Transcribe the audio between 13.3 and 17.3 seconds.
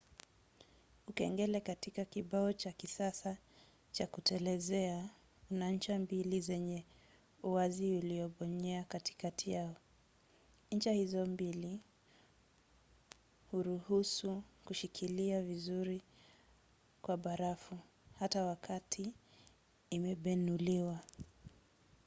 huruhusu kushikilia vizuri kwa